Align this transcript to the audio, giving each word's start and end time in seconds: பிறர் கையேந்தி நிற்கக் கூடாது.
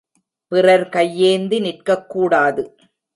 பிறர் 0.51 0.89
கையேந்தி 0.89 1.59
நிற்கக் 1.59 2.09
கூடாது. 2.09 2.63